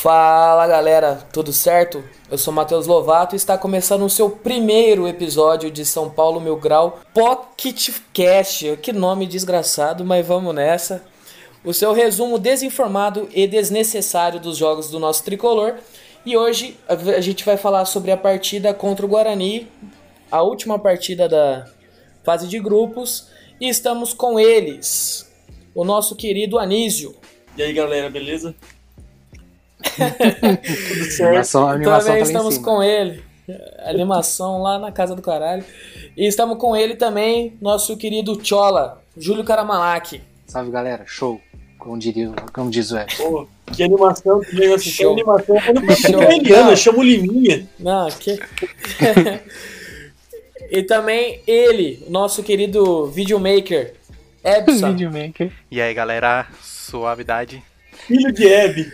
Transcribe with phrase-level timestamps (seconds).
[0.00, 2.04] Fala galera, tudo certo?
[2.30, 6.56] Eu sou Matheus Lovato e está começando o seu primeiro episódio de São Paulo Mil
[6.56, 8.76] Grau Pocket Cast.
[8.76, 11.04] Que nome desgraçado, mas vamos nessa.
[11.64, 15.74] O seu resumo desinformado e desnecessário dos jogos do nosso tricolor.
[16.24, 19.66] E hoje a gente vai falar sobre a partida contra o Guarani,
[20.30, 21.64] a última partida da
[22.22, 23.30] fase de grupos.
[23.60, 25.28] E estamos com eles,
[25.74, 27.16] o nosso querido Anísio.
[27.56, 28.54] E aí galera, beleza?
[31.20, 32.66] Animação- a animação Também tá estamos cima.
[32.66, 33.22] com ele.
[33.86, 35.64] Animação lá na casa do caralho.
[36.16, 40.20] E estamos com ele também, nosso querido Chola, Júlio Caramalaki.
[40.46, 41.40] Salve galera, show.
[41.78, 43.16] Como, diria, como diz o Ed.
[43.16, 45.12] Pô, que animação, que negócio, que Show.
[45.12, 45.56] animação.
[45.64, 46.22] Quando eu Show.
[46.22, 47.66] Eliana, eu chamo Liminha.
[47.78, 48.36] Não, que.
[50.70, 53.94] e também ele, nosso querido videomaker,
[54.42, 54.90] Ebson.
[54.90, 55.52] Videomaker.
[55.70, 57.62] E aí galera, suavidade.
[58.06, 58.92] Filho de Hebe.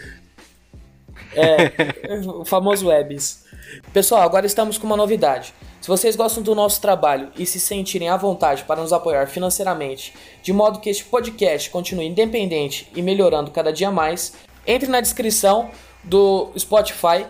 [1.35, 3.45] É, o famoso Webs.
[3.93, 5.55] Pessoal, agora estamos com uma novidade.
[5.81, 10.15] Se vocês gostam do nosso trabalho e se sentirem à vontade para nos apoiar financeiramente,
[10.43, 14.33] de modo que este podcast continue independente e melhorando cada dia mais,
[14.67, 15.71] entre na descrição
[16.03, 17.27] do Spotify,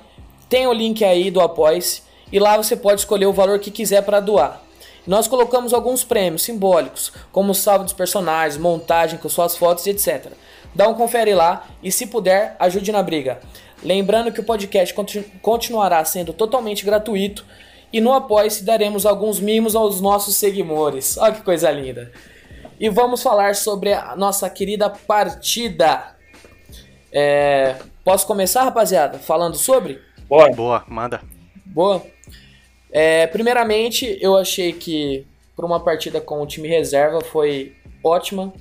[0.48, 4.02] tem o link aí do Apoia-se e lá você pode escolher o valor que quiser
[4.02, 4.62] para doar.
[5.06, 10.33] Nós colocamos alguns prêmios simbólicos, como salve dos personagens, montagem com suas fotos e etc.
[10.75, 13.41] Dá um confere lá e, se puder, ajude na briga.
[13.83, 17.45] Lembrando que o podcast conti- continuará sendo totalmente gratuito
[17.92, 21.17] e no Apoia-se daremos alguns mimos aos nossos seguidores.
[21.18, 22.11] Olha que coisa linda.
[22.80, 26.17] E vamos falar sobre a nossa querida partida.
[27.13, 29.18] É, Posso começar, rapaziada?
[29.18, 29.98] Falando sobre?
[30.29, 30.52] Bora.
[30.55, 31.23] Boa, manda.
[31.64, 32.02] Boa.
[32.92, 35.27] É, primeiramente, eu achei que
[35.57, 38.52] por uma partida com o time reserva foi ótima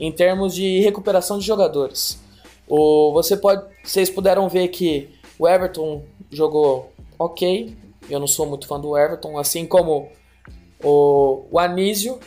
[0.00, 2.18] em termos de recuperação de jogadores.
[2.66, 7.76] O, você pode, vocês puderam ver que o Everton jogou ok.
[8.08, 10.08] Eu não sou muito fã do Everton, assim como
[10.82, 12.18] o, o Anísio.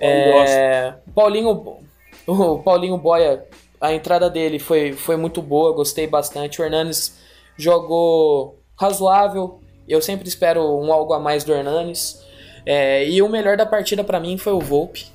[0.00, 1.78] É, Paulinho,
[2.26, 3.46] o Paulinho Boia,
[3.80, 6.60] a entrada dele foi, foi muito boa, gostei bastante.
[6.60, 7.18] O Hernanes
[7.56, 9.60] jogou razoável.
[9.86, 12.24] Eu sempre espero um algo a mais do Hernanes.
[12.64, 15.06] É, e o melhor da partida pra mim foi o Volpe,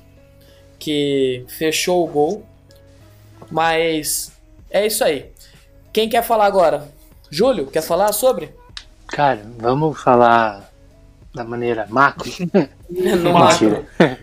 [0.78, 2.46] que fechou o gol.
[3.50, 4.32] Mas
[4.70, 5.30] é isso aí.
[5.92, 6.88] Quem quer falar agora?
[7.30, 8.54] Júlio, quer falar sobre?
[9.06, 10.70] Cara, vamos falar
[11.34, 12.30] da maneira macro?
[12.90, 13.86] Mentira.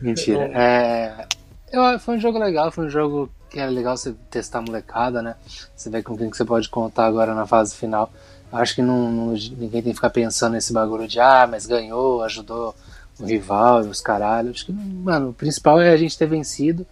[0.00, 0.50] Mentira.
[0.54, 1.26] É,
[1.72, 5.20] eu- foi um jogo legal, foi um jogo que era legal você testar a molecada,
[5.22, 5.34] né?
[5.76, 8.10] Você vê com quem que você pode contar agora na fase final.
[8.50, 12.22] Acho que não, não- ninguém tem que ficar pensando nesse bagulho de ah, mas ganhou,
[12.22, 12.74] ajudou
[13.18, 14.50] o rival e os caralho.
[14.50, 16.86] Acho que, mano, o principal é a gente ter vencido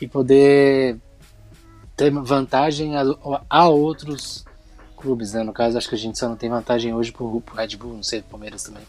[0.00, 0.98] e poder
[1.96, 3.02] ter vantagem a,
[3.48, 4.44] a outros
[4.96, 5.42] clubes, né?
[5.42, 7.94] No caso, acho que a gente só não tem vantagem hoje pro, pro Red Bull,
[7.94, 8.82] não sei, pro Palmeiras também.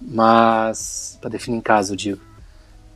[0.00, 2.20] Mas, pra definir em casa, eu digo.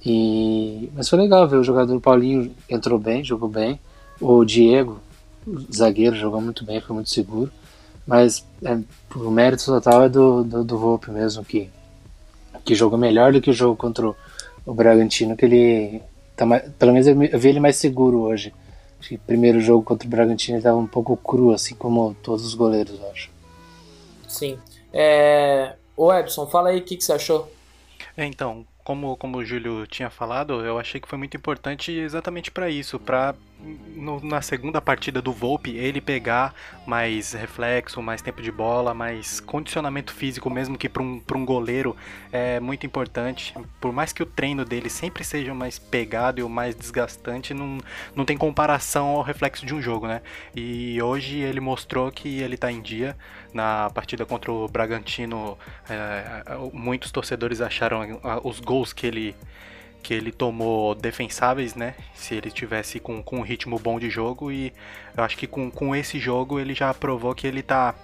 [0.05, 3.81] E, mas foi legal ver o jogador Paulinho entrou bem, jogou bem.
[4.21, 5.01] O Diego,
[5.47, 7.51] o zagueiro, jogou muito bem, foi muito seguro.
[8.06, 8.79] Mas é,
[9.17, 11.71] o mérito total é do, do, do Volpe mesmo, que,
[12.64, 14.16] que jogou melhor do que o jogo contra o,
[14.66, 16.02] o Bragantino, que ele.
[16.36, 18.52] Tá mais, pelo menos eu, vi ele mais seguro hoje.
[18.98, 22.16] Acho que o primeiro jogo contra o Bragantino ele tava um pouco cru, assim como
[22.22, 23.30] todos os goleiros, eu acho.
[24.26, 24.58] Sim.
[24.92, 25.75] É...
[25.97, 27.52] Ô Ebson, fala aí o que, que você achou.
[28.16, 32.50] É, Então, como, como o Júlio tinha falado, eu achei que foi muito importante exatamente
[32.50, 33.34] para isso, para
[34.23, 36.55] na segunda partida do Volpe ele pegar
[36.87, 41.97] mais reflexo, mais tempo de bola, mais condicionamento físico, mesmo que para um, um goleiro
[42.31, 43.55] é muito importante.
[43.81, 47.55] Por mais que o treino dele sempre seja o mais pegado e o mais desgastante,
[47.55, 47.79] não,
[48.15, 50.21] não tem comparação ao reflexo de um jogo, né?
[50.55, 53.17] E hoje ele mostrou que ele tá em dia.
[53.53, 55.56] Na partida contra o Bragantino,
[55.89, 56.43] é,
[56.73, 59.35] muitos torcedores acharam ah, os gols que ele
[60.05, 61.95] que ele tomou defensáveis, né?
[62.15, 64.71] Se ele tivesse com, com um ritmo bom de jogo e
[65.17, 67.95] eu acho que com, com esse jogo ele já provou que ele tá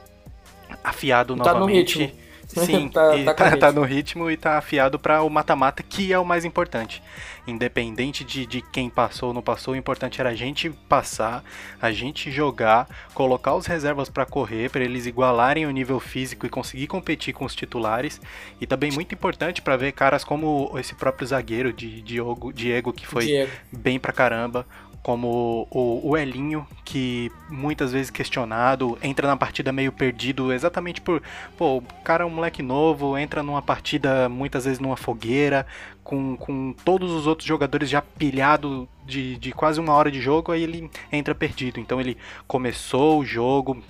[0.83, 2.15] afiado Tá no novamente.
[2.55, 6.13] Sim, Tá- e tá tá, tá no ritmo e tá afiado pra o mata-mata, que
[6.13, 7.03] é o mais importante.
[7.47, 11.43] Independente de, de quem passou ou não passou, o importante era a gente passar,
[11.81, 16.51] a gente jogar, colocar os reservas pra correr, pra eles igualarem o nível físico e
[16.51, 18.21] conseguir competir com os titulares.
[18.61, 23.07] E também muito importante pra ver caras como esse próprio zagueiro de Diogo, Diego, que
[23.07, 23.53] foi Diego.
[23.73, 24.67] bem pra caramba,
[25.03, 31.23] como o, o Elinho, que muitas vezes questionado, entra na partida meio perdido, exatamente por,
[31.57, 35.67] pô, o cara é um moleque novo, entra numa partida muitas vezes numa fogueira,
[36.05, 40.53] com, com todos os outros jogadores já pilhado de, de quase uma hora de jogo,
[40.53, 41.81] aí ele entra perdido.
[41.81, 42.17] Então ele
[42.47, 43.83] começou o jogo,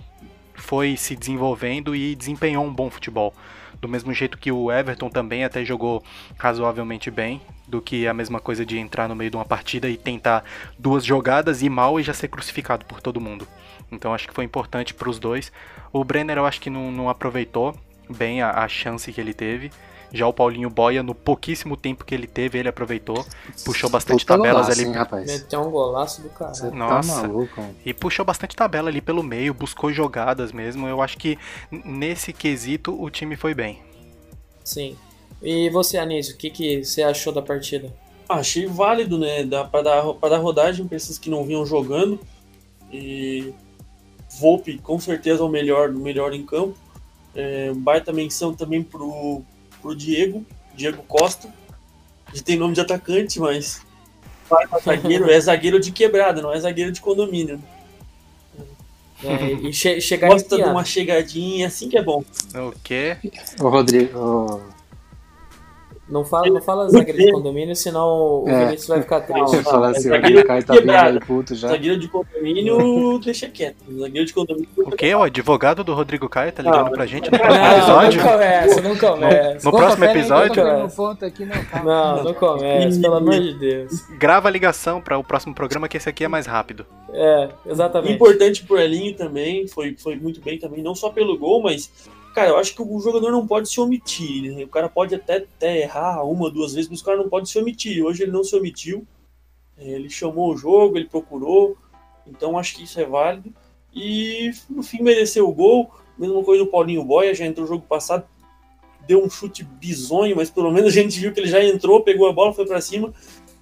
[0.54, 3.34] foi se desenvolvendo e desempenhou um bom futebol.
[3.80, 6.04] Do mesmo jeito que o Everton também até jogou
[6.38, 9.96] razoavelmente bem, do que a mesma coisa de entrar no meio de uma partida e
[9.96, 10.44] tentar
[10.78, 13.46] duas jogadas e ir mal e já ser crucificado por todo mundo.
[13.90, 15.50] Então acho que foi importante para os dois.
[15.92, 17.74] O Brenner eu acho que não, não aproveitou
[18.08, 19.70] bem a, a chance que ele teve.
[20.12, 23.24] Já o Paulinho Boia, no pouquíssimo tempo que ele teve, ele aproveitou.
[23.64, 24.88] Puxou bastante Puta tabelas golaço, ali.
[24.88, 25.26] hein, rapaz.
[25.26, 26.70] Meteu um golaço do Você cara.
[26.74, 27.22] Nossa.
[27.22, 27.76] tá maluco, mano.
[27.86, 30.88] E puxou bastante tabela ali pelo meio, buscou jogadas mesmo.
[30.88, 31.38] Eu acho que
[31.70, 33.80] nesse quesito o time foi bem.
[34.64, 34.96] Sim.
[35.42, 37.92] E você, Anísio, o que, que você achou da partida?
[38.28, 39.42] Achei válido, né?
[39.44, 42.20] Dá pra dar, pra dar rodagem pra esses que não vinham jogando.
[42.92, 43.52] E
[44.38, 46.78] Volpe, com certeza, é o melhor, o melhor em campo.
[47.34, 49.42] É, baita menção também pro,
[49.80, 50.44] pro Diego,
[50.74, 51.52] Diego Costa.
[52.32, 53.82] Gente tem nome de atacante, mas
[54.84, 57.56] zagueiro, é zagueiro de quebrada, não é zagueiro de condomínio.
[57.56, 58.64] né?
[59.22, 62.24] É, e che chegar Gosta de uma chegadinha, assim que é bom.
[62.54, 63.16] O quê?
[63.60, 64.62] Ô, Rodrigo,
[66.10, 68.64] Não fala, não fala zagueiro de condomínio, senão o É.
[68.66, 69.54] Vinícius vai ficar triste.
[69.56, 71.18] ia falar assim, o zagueiro Caio tá vindo quebrado.
[71.18, 71.68] aí puto já.
[71.68, 73.76] Zagueiro de condomínio, deixa quieto.
[73.98, 74.68] Zagueiro de condomínio.
[74.76, 75.14] O quê?
[75.14, 78.22] O advogado do Rodrigo Caio tá ligando Não, pra gente no não, próximo Não, episódio?
[78.24, 79.70] não começa, não começa.
[79.70, 82.16] No próximo aí eu tô episódio, um ponto aqui, não, calma.
[82.16, 83.92] Não, não começa, pelo amor de Deus.
[84.18, 86.84] grava a ligação para o próximo programa, que esse aqui é mais rápido.
[87.12, 88.14] É, exatamente.
[88.14, 91.90] Importante pro Elinho também, foi, foi muito bem também, não só pelo gol, mas,
[92.34, 94.64] cara, eu acho que o jogador não pode se omitir, né?
[94.64, 97.58] O cara pode até, até errar uma, duas vezes, mas o cara não pode se
[97.58, 98.04] omitir.
[98.04, 99.06] Hoje ele não se omitiu,
[99.76, 101.76] É, ele chamou o jogo, ele procurou,
[102.26, 103.52] então acho que isso é válido.
[103.94, 107.86] E no fim mereceu o gol, mesma coisa do Paulinho Boia, já entrou no jogo
[107.86, 108.24] passado,
[109.06, 112.28] deu um chute bizonho, mas pelo menos a gente viu que ele já entrou, pegou
[112.28, 113.12] a bola, foi pra cima.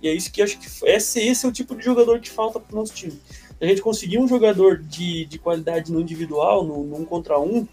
[0.02, 2.60] E é isso que acho que esse, esse é o tipo de jogador que falta
[2.60, 3.18] pro nosso time.
[3.60, 7.66] A gente conseguir um jogador de, de qualidade no individual, no, no um contra um,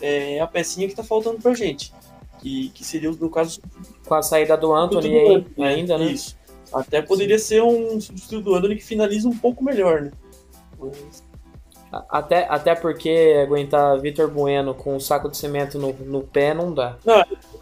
[0.00, 1.92] é a pecinha que tá faltando pra gente.
[2.40, 3.60] Que, que seria, no caso,
[4.06, 6.06] Com a saída do Anthony do aí, Anthony, ainda, né?
[6.06, 6.36] Isso.
[6.72, 10.10] Até poderia ser um substituto do Anthony que finaliza um pouco melhor, né?
[10.78, 11.28] Mas-
[12.08, 16.72] Até, até porque aguentar Vitor Bueno com um saco de cimento no, no pé não
[16.72, 16.96] dá.
[17.04, 17.16] Não,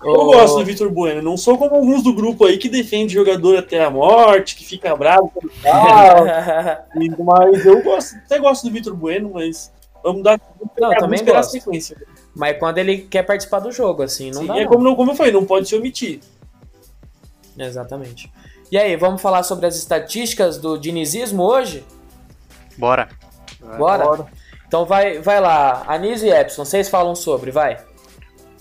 [0.04, 3.14] Eu Ô, gosto do Vitor Bueno, não sou como alguns do grupo aí que defende
[3.14, 6.86] jogador até a morte, que fica bravo quando fala,
[7.24, 9.72] mas eu gosto, até gosto do Vitor Bueno, mas
[10.04, 11.56] vamos dar vamos Não, também esperar gosto.
[11.56, 11.96] a sequência.
[12.38, 14.56] Mas quando ele quer participar do jogo, assim, não Sim, dá.
[14.58, 14.70] é não.
[14.70, 16.20] como, como eu falei, não pode se omitir.
[17.58, 18.32] Exatamente.
[18.70, 21.84] E aí, vamos falar sobre as estatísticas do dinizismo hoje?
[22.76, 23.08] Bora.
[23.76, 24.24] Bora?
[24.68, 27.78] Então vai, vai lá, Anísio e Epson, vocês falam sobre, vai.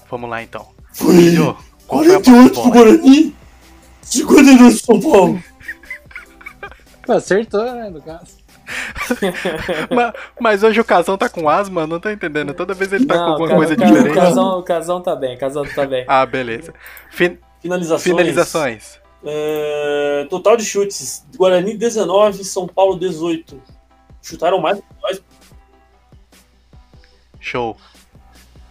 [0.09, 0.67] Vamos lá então.
[0.91, 2.71] Foi Filho, qual foi a 48 pro?
[2.71, 3.35] Guarani,
[4.01, 5.43] 52 pro São Paulo.
[7.07, 8.37] Acertou, né, no caso.
[9.93, 12.53] Ma- Mas hoje o Casão tá com asma, não tô entendendo.
[12.53, 14.11] Toda vez ele tá com alguma coisa Ca- diferente.
[14.11, 16.05] O Casão, o Casão tá bem, o Casão tá bem.
[16.07, 16.73] Ah, beleza.
[17.11, 18.03] Fin- Finalizações.
[18.03, 18.99] Finalizações.
[19.25, 23.61] É, total de chutes: Guarani 19, São Paulo 18.
[24.21, 25.21] Chutaram mais que nós.
[27.39, 27.77] Show.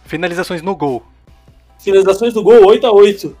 [0.05, 1.03] Finalizações no gol.
[1.79, 3.37] Finalizações do gol 8 a 8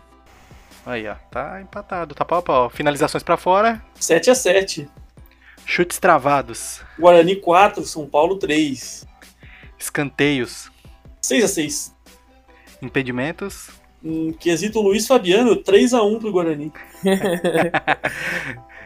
[0.85, 1.15] Aí, ó.
[1.31, 2.69] Tá empatado, tá pau a pau.
[2.69, 3.81] Finalizações pra fora.
[3.99, 4.89] 7 a 7
[5.69, 6.79] Chutes travados.
[6.97, 9.05] Guarani 4, São Paulo 3.
[9.77, 10.71] Escanteios.
[11.21, 11.95] 6 a 6
[12.81, 13.69] Impedimentos.
[14.01, 16.71] Hum, quesito Luiz Fabiano, 3 a 1 pro Guarani.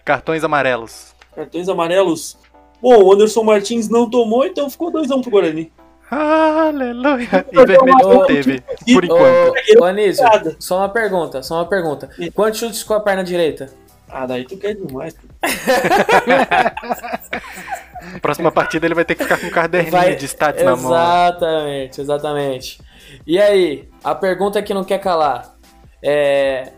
[0.03, 1.13] Cartões amarelos.
[1.35, 2.35] Cartões amarelos.
[2.81, 5.71] Bom, o Anderson Martins não tomou, então ficou 2 a 1 pro Guarani.
[6.09, 7.45] Aleluia.
[7.53, 8.59] E vermelho não teve.
[8.91, 9.53] Por enquanto.
[9.77, 10.25] Ô, ô Anísio,
[10.57, 12.09] só uma pergunta, só uma pergunta.
[12.33, 13.69] Quantos chutes com a perna direita?
[14.11, 15.15] Ah, daí tu quer demais.
[18.21, 20.91] Próxima partida ele vai ter que ficar com um caderninho Vai- de stats na mão.
[20.91, 22.81] Exatamente, exatamente.
[23.25, 25.55] E aí, a pergunta que não quer calar.
[26.03, 26.71] É...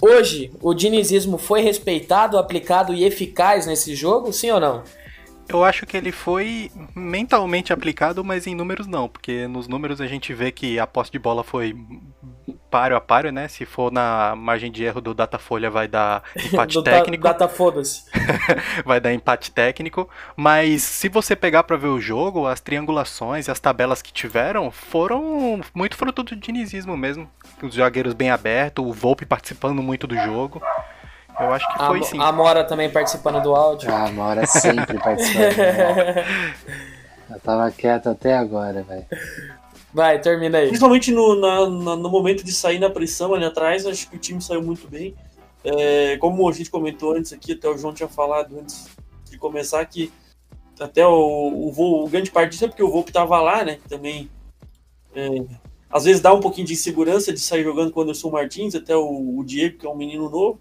[0.00, 4.82] Hoje, o dinizismo foi respeitado, aplicado e eficaz nesse jogo, sim ou não?
[5.48, 10.06] Eu acho que ele foi mentalmente aplicado, mas em números não, porque nos números a
[10.06, 11.76] gente vê que a posse de bola foi
[12.74, 13.46] páreo a páreo, né?
[13.46, 17.22] Se for na margem de erro do Datafolha vai dar empate técnico.
[17.22, 18.02] Data foda-se.
[18.84, 23.50] vai dar empate técnico, mas se você pegar para ver o jogo, as triangulações e
[23.52, 27.30] as tabelas que tiveram foram muito fruto do dinizismo mesmo.
[27.62, 30.60] Os zagueiros bem abertos, o Volpe participando muito do jogo.
[31.40, 32.18] Eu acho que foi a, sim.
[32.20, 33.90] A Mora também participando do áudio.
[33.92, 35.56] Ah, a Mora sempre participando.
[35.56, 36.24] né?
[37.30, 39.06] Eu tava quieto até agora, velho.
[39.92, 40.66] Vai, termina aí.
[40.68, 44.18] Principalmente no, na- na- no momento de sair na pressão ali atrás, acho que o
[44.18, 45.14] time saiu muito bem.
[45.64, 48.88] É, como a gente comentou antes aqui, até o João tinha falado antes
[49.30, 50.12] de começar, que
[50.78, 53.78] até o, o, Vol- o grande parte disso é porque o Volpe tava lá, né?
[53.88, 54.28] Também
[55.14, 55.28] é,
[55.90, 58.94] às vezes dá um pouquinho de insegurança de sair jogando com o Anderson Martins, até
[58.94, 60.60] o, o Diego, que é um menino novo.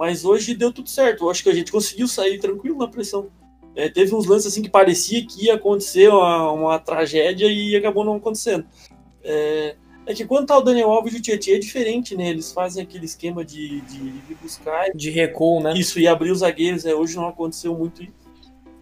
[0.00, 1.24] Mas hoje deu tudo certo.
[1.24, 3.28] Eu acho que a gente conseguiu sair tranquilo na pressão.
[3.76, 8.02] É, teve uns lances assim que parecia que ia acontecer uma, uma tragédia e acabou
[8.02, 8.64] não acontecendo.
[9.22, 9.76] É,
[10.06, 12.30] é que quando tá o Daniel Alves e o Tietchan é diferente, né?
[12.30, 15.74] Eles fazem aquele esquema de, de, de buscar De recuo, né?
[15.76, 16.86] isso e abrir os zagueiros.
[16.86, 18.12] É, hoje não aconteceu muito isso.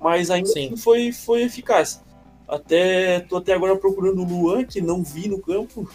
[0.01, 0.67] Mas ainda Sim.
[0.67, 2.01] assim foi, foi eficaz.
[2.47, 5.91] Até tô até agora procurando o Luan, que não vi no campo.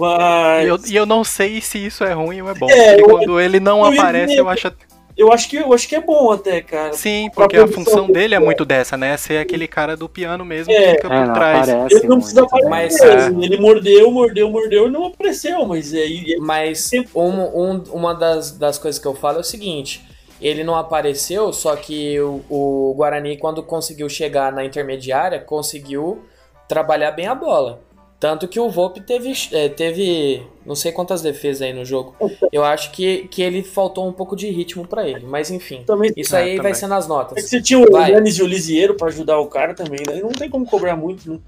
[0.00, 2.68] Mas E eu, e eu não sei se isso é ruim ou é bom.
[2.70, 4.72] É, eu- quando ele não eu aparece, eu acho.
[5.16, 6.92] eu acho que eu acho que é bom até, cara.
[6.94, 8.40] Sim, porque a função dele, é é.
[8.40, 9.16] muito dessa, né?
[9.16, 10.94] Ser aquele cara do piano mesmo É.
[10.94, 11.68] que fica É, por trás.
[11.68, 12.68] aparece Ele não precisa aparecer.
[12.70, 15.66] Mas, assim, Ele mordeu, mordeu, mordeu e não apareceu.
[15.66, 20.02] Mas aí Mas um, um- uma das, das coisas que eu falo é o seguinte:
[20.40, 26.22] ele não apareceu, só que o, o Guarani, quando conseguiu chegar na intermediária, conseguiu
[26.66, 27.80] trabalhar bem a bola.
[28.20, 32.14] Tanto que o Volpe teve, eh, teve não sei quantas defesas aí no jogo.
[32.52, 35.84] Eu acho que, que ele faltou um pouco de ritmo pra ele, mas enfim.
[35.86, 36.74] também Isso É, aí vai também.
[36.74, 37.44] ser nas É que notas.
[37.48, 38.12] você tinha o Vai.
[38.12, 40.20] Yannis e o Lisieiro pra ajudar o cara também, né?
[40.20, 41.38] Não tem como cobrar muito, né?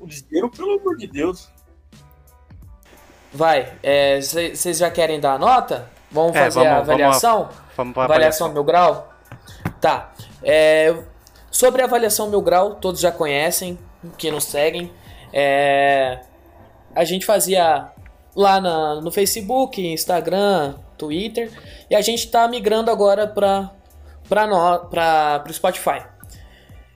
[0.00, 1.48] O Lisieiro, pelo amor de Deus.
[3.32, 3.74] Vai,
[4.54, 5.90] vocês já querem dar a nota?
[6.10, 7.48] Vamos É, fazer vamos- a vamos- avaliação?
[7.76, 9.12] Vamos pra Avaliação mil grau?
[9.82, 10.14] Tá.
[10.42, 10.94] É,
[11.50, 13.78] sobre a avaliação mil grau, todos já conhecem,
[14.16, 14.90] que nos seguem.
[15.38, 16.20] É,
[16.94, 17.90] a gente fazia
[18.34, 21.50] lá na- no Facebook, Instagram, Twitter,
[21.90, 23.70] e a gente tá migrando agora para
[25.46, 26.06] o Spotify.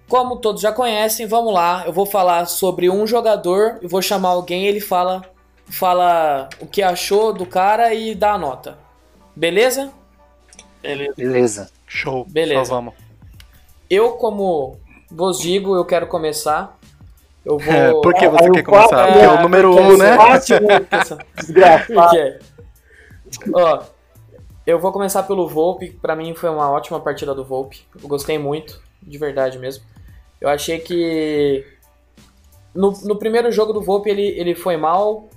[0.09, 1.85] Como todos já conhecem, vamos lá.
[1.87, 5.23] Eu vou falar sobre um jogador, eu vou chamar alguém, ele fala,
[5.67, 8.79] fala o que achou do cara e dá a nota.
[9.37, 9.93] Beleza?
[10.83, 11.71] Ele, Beleza.
[11.87, 12.25] Show.
[12.29, 12.65] Beleza.
[12.65, 12.95] Só vamos.
[13.89, 14.79] Eu, como
[15.11, 16.79] vos digo, eu quero começar.
[17.45, 17.73] Eu vou.
[17.75, 18.89] É, por que você o quer começar?
[18.89, 20.17] quatro- Porque é é, o número porque um, é né?
[20.17, 20.87] né?
[21.37, 21.95] Desgraçado.
[21.95, 22.39] Por quê?
[23.55, 23.83] Ó,
[24.67, 25.91] eu vou começar pelo Volpe.
[26.03, 27.87] Pra mim foi uma ótima partida do Volpe.
[28.01, 29.85] Eu gostei muito, de verdade mesmo.
[30.41, 31.67] Eu achei que
[32.75, 35.29] no, no primeiro jogo do Volpe ele, ele foi mal,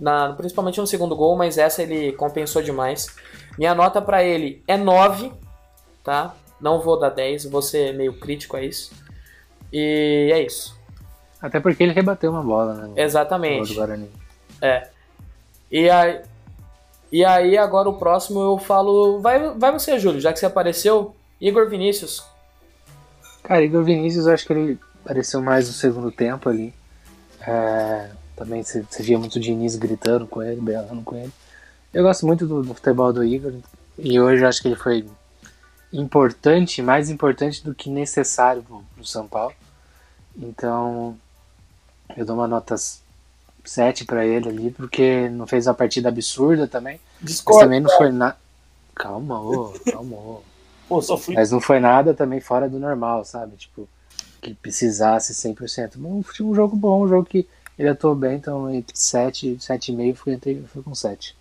[0.00, 3.06] na, principalmente no segundo gol, mas essa ele compensou demais.
[3.58, 5.32] Minha nota pra ele é 9,
[6.04, 6.34] tá?
[6.60, 8.92] Não vou dar 10, vou ser meio crítico a isso.
[9.72, 10.77] E é isso.
[11.40, 12.86] Até porque ele rebateu uma bola, né?
[12.86, 13.74] gol do Exatamente.
[13.74, 14.10] Guarani.
[15.70, 16.22] E aí,
[17.12, 19.20] e aí agora o próximo eu falo.
[19.20, 21.14] Vai, vai você, Júlio, já que você apareceu.
[21.40, 22.24] Igor Vinícius.
[23.44, 26.74] Cara, Igor Vinícius, eu acho que ele apareceu mais no segundo tempo ali.
[27.40, 31.32] É, também você você via muito o Diniz gritando com ele, berrando com ele.
[31.94, 33.52] Eu gosto muito do, do futebol do Igor.
[33.96, 35.06] E hoje eu acho que ele foi
[35.92, 39.54] importante, mais importante do que necessário pro, pro São Paulo.
[40.36, 41.18] Então,
[42.16, 42.74] eu dou uma nota
[43.64, 46.98] 7 pra ele ali, porque não fez uma partida absurda também.
[47.20, 47.60] Mas Discordo.
[47.60, 48.36] também não foi nada.
[48.94, 50.42] Calma, ô, calma, ô.
[50.88, 51.34] Pô, só fui.
[51.34, 53.56] Mas não foi nada também fora do normal, sabe?
[53.56, 53.88] Tipo,
[54.40, 55.92] que precisasse 100%.
[55.96, 57.46] Mas foi um jogo bom, um jogo que
[57.78, 61.36] ele atuou bem, então entre 7 e 7,5 fui, entre- fui com 7.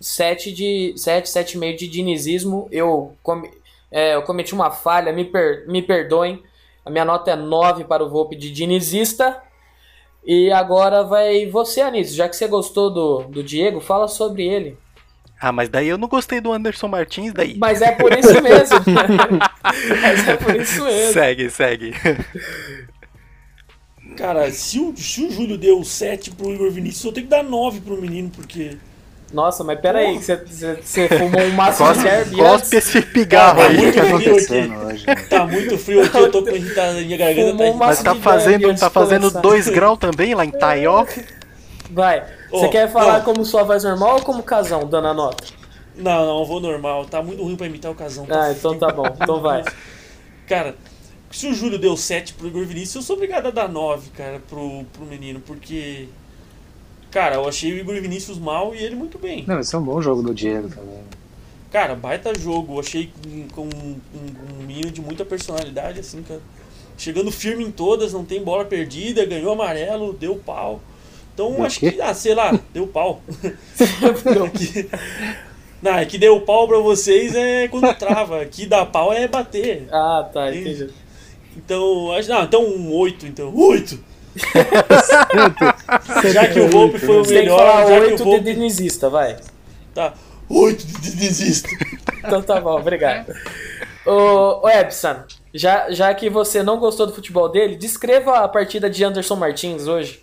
[0.00, 2.68] 7 de 7, 7,5 de dinizismo.
[2.70, 3.50] Eu, come,
[3.90, 6.42] é, eu cometi uma falha, me, per, me perdoem.
[6.84, 9.40] A minha nota é 9 para o Volpe de dinizista.
[10.26, 12.16] E agora vai você, Anísio.
[12.16, 14.76] Já que você gostou do, do Diego, fala sobre ele.
[15.40, 17.56] Ah, mas daí eu não gostei do Anderson Martins, daí.
[17.58, 18.76] Mas é por isso mesmo.
[20.02, 21.12] Mas é por isso mesmo.
[21.12, 21.94] Segue, segue.
[24.16, 27.42] Cara, se o, se o Júlio deu 7 pro Igor Vinícius, eu tenho que dar
[27.42, 28.78] 9 pro menino, porque.
[29.32, 32.72] Nossa, mas pera aí, você, você, você fumou um maço de derby cospe antes?
[32.72, 33.76] esse pigarro Ah, aí.
[33.76, 34.12] Que muito tá aqui.
[34.14, 35.06] acontecendo hoje?
[35.06, 35.14] né?
[35.28, 37.72] Tá muito frio aqui, eu tô com a gente tá, minha garganta Fumou tá.
[37.76, 39.40] uma- Mas tá de fazendo, tá fazendo começar.
[39.40, 41.04] 2 graus também lá em Taió.
[41.90, 42.24] Vai.
[42.50, 43.24] Você Ô, quer falar não.
[43.24, 45.44] como sua voz normal ou como casão, dando a nota?
[45.96, 47.04] Não, não, eu vou normal.
[47.06, 48.26] Tá muito ruim pra imitar o casão.
[48.30, 49.06] Ah, então tá bom.
[49.20, 49.64] Então vai.
[50.46, 50.76] Cara,
[51.32, 54.40] se o Júlio deu 7 pro Igor Vinícius, eu sou obrigado a dar 9, cara,
[54.48, 56.08] pro, pro menino, porque.
[57.10, 59.44] Cara, eu achei o Igor Vinícius mal e ele muito bem.
[59.46, 61.00] Não, esse é um bom jogo do Diego também.
[61.70, 62.74] Cara, baita jogo.
[62.74, 63.12] Eu achei
[63.52, 66.40] com um, um, um menino de muita personalidade, assim, cara.
[66.98, 70.80] Chegando firme em todas, não tem bola perdida, ganhou amarelo, deu pau.
[71.34, 71.92] Então Deu acho quê?
[71.92, 73.20] que, ah, sei lá, deu pau.
[74.24, 74.88] não, que,
[75.82, 78.40] não, é que deu pau pra vocês é quando trava.
[78.40, 79.86] Aqui dar pau é bater.
[79.92, 80.88] Ah, tá, entendi.
[81.56, 83.54] Então, acho, não, então um 8, então.
[83.54, 83.98] 8!
[86.32, 88.16] Já que o Volpe foi o Você tem que melhor, falar já que o oito
[88.16, 88.40] de Volpe.
[88.44, 89.36] dinizista, vai.
[89.94, 90.14] Tá.
[90.48, 91.68] 8 de desisto.
[92.18, 93.32] Então tá bom, obrigado.
[94.04, 95.16] Ô, ô Epson,
[95.52, 99.86] já, já que você não gostou do futebol dele, descreva a partida de Anderson Martins
[99.88, 100.22] hoje.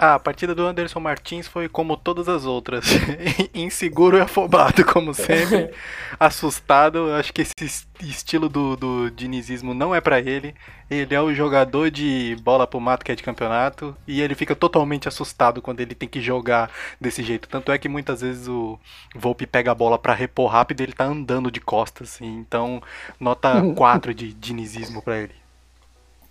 [0.00, 2.84] Ah, a partida do Anderson Martins foi como todas as outras.
[3.52, 5.74] Inseguro e afobado, como sempre.
[6.20, 7.12] Assustado.
[7.14, 10.54] Acho que esse es- estilo do, do dinizismo não é pra ele.
[10.88, 13.96] Ele é o jogador de bola pro mato que é de campeonato.
[14.06, 17.48] E ele fica totalmente assustado quando ele tem que jogar desse jeito.
[17.48, 18.78] Tanto é que muitas vezes o
[19.16, 22.20] Volpe pega a bola pra repor rápido e ele tá andando de costas.
[22.20, 22.80] Então,
[23.18, 25.34] nota 4 de dinizismo pra ele.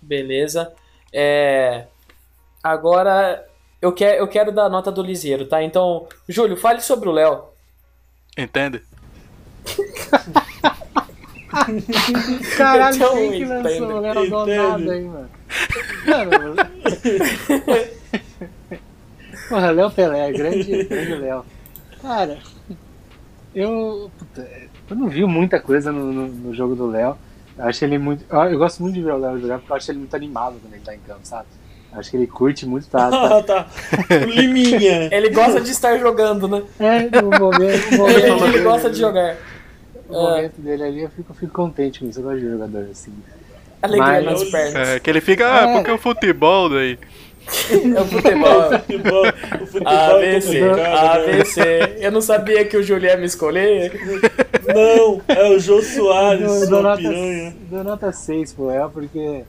[0.00, 0.72] Beleza.
[1.12, 1.86] É,
[2.62, 3.47] Agora
[3.80, 5.62] eu, quer, eu quero dar a nota do Liseiro, tá?
[5.62, 7.44] Então, Júlio, fale sobre o Léo.
[8.36, 8.82] Entende?
[12.56, 15.30] Caralho, Então, quem que lançou o Léo do nada aí, mano?
[16.06, 16.54] Mano,
[19.48, 21.44] Porra, Léo Pelé, grande, grande Léo.
[22.02, 22.38] Cara,
[23.54, 24.10] eu.
[24.18, 24.48] puta,
[24.90, 27.16] eu não vi muita coisa no, no, no jogo do Léo.
[27.56, 28.24] Eu acho ele muito.
[28.30, 30.60] Eu, eu gosto muito de ver o Léo jogar porque eu acho ele muito animado
[30.60, 31.48] quando ele tá em campo, sabe?
[31.92, 33.36] Acho que ele curte muito tá, tá.
[33.38, 33.66] Ah, tá.
[34.26, 35.08] O Liminha.
[35.12, 36.62] Ele gosta de estar jogando, né?
[36.78, 39.36] É, no momento, no Ele, momento, ele gosta de jogar.
[40.08, 42.20] no momento dele ali, eu fico, fico contente com isso.
[42.20, 43.12] Eu gosto de jogador assim.
[43.80, 44.88] Alegria Mas- nas pernas.
[44.88, 45.72] É, que ele fica, ah, É.
[45.76, 46.98] porque o futebol daí.
[47.70, 48.60] É o futebol.
[48.60, 49.22] O futebol,
[49.62, 51.96] o futebol é ABC.
[52.00, 53.90] Eu não sabia que o ia me escolher.
[54.74, 57.56] Não, é o Jô Soares, Eu dou nota, piranha.
[57.70, 59.44] dou nota 6 pro El, porque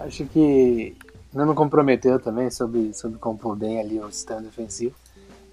[0.00, 0.96] acho que
[1.32, 4.94] não me comprometeu também, soube, soube compor bem ali o sistema defensivo.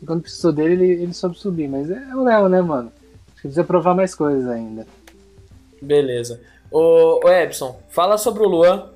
[0.01, 1.67] E quando precisou dele, ele, ele soube subir.
[1.67, 2.91] Mas é o Léo, né, mano?
[3.27, 4.87] Acho que precisa provar mais coisas ainda.
[5.81, 6.41] Beleza.
[6.71, 8.89] Ô, ô Epson, fala sobre o Luan.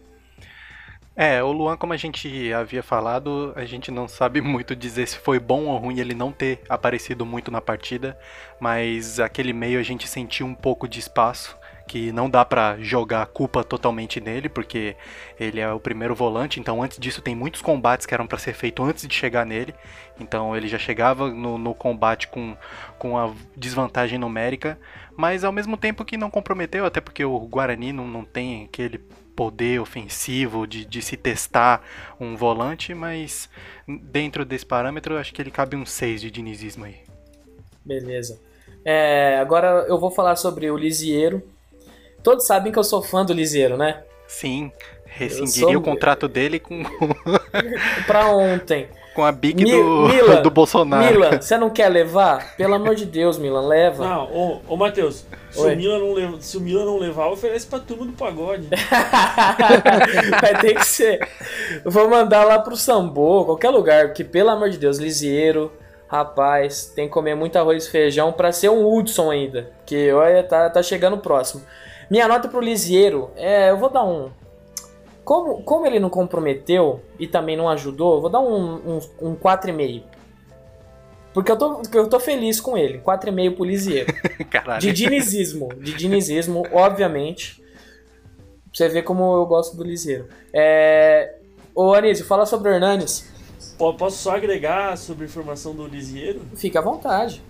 [1.15, 5.17] É, o Luan, como a gente havia falado, a gente não sabe muito dizer se
[5.17, 8.17] foi bom ou ruim ele não ter aparecido muito na partida,
[8.57, 11.57] mas aquele meio a gente sentiu um pouco de espaço,
[11.89, 14.95] que não dá pra jogar a culpa totalmente nele, porque
[15.39, 18.53] ele é o primeiro volante, então antes disso tem muitos combates que eram pra ser
[18.53, 19.73] feitos antes de chegar nele,
[20.19, 22.55] então ele já chegava no, no combate com,
[22.99, 24.79] com a desvantagem numérica,
[25.17, 28.99] mas ao mesmo tempo que não comprometeu, até porque o Guarani não, não tem aquele
[29.35, 31.81] poder ofensivo de, de se testar
[32.19, 33.49] um volante, mas
[33.87, 36.97] dentro desse parâmetro acho que ele cabe um 6 de dinizismo aí.
[37.83, 38.39] Beleza.
[38.85, 41.41] É, agora eu vou falar sobre o Lisieiro.
[42.23, 44.03] Todos sabem que eu sou fã do Lisieiro, né?
[44.27, 44.71] Sim,
[45.05, 46.83] rescindiria sou- o contrato dele com,
[48.05, 48.87] Pra ontem.
[49.15, 51.05] com a Big Mi- do, Milan, do Bolsonaro.
[51.11, 52.55] Milan, você não quer levar?
[52.55, 54.07] Pelo amor de Deus, Milan, leva.
[54.07, 57.65] Não, ô, ô Matheus, se o, Milan não leva- se o Milan não levar, oferece
[57.65, 58.67] pra turma do pagode.
[60.41, 61.27] Vai ter que ser.
[61.83, 65.71] Eu vou mandar lá pro Sambô, qualquer lugar, porque pelo amor de Deus, Lisieiro,
[66.07, 69.71] rapaz, tem que comer muito arroz e feijão pra ser um Hudson ainda.
[69.85, 71.61] Que olha, tá, tá chegando próximo.
[72.09, 73.69] Minha nota pro Lisieiro é.
[73.71, 74.29] Eu vou dar um.
[75.23, 79.35] Como, como ele não comprometeu e também não ajudou, eu vou dar um, um, um
[79.35, 80.03] 4,5.
[81.33, 82.97] Porque eu tô, eu tô feliz com ele.
[82.99, 84.11] 4,5 pro Lisieiro.
[84.49, 84.81] Caralho.
[84.81, 85.69] De dinizismo.
[85.75, 87.57] De dinizismo, obviamente.
[87.61, 87.67] Pra
[88.73, 90.27] você ver como eu gosto do Liseiro.
[90.53, 91.35] É...
[91.75, 93.29] Ô Anísio, fala sobre o Hernanes.
[93.77, 96.41] Po- Posso só agregar sobre a informação do Lisieiro?
[96.55, 97.41] Fica à vontade.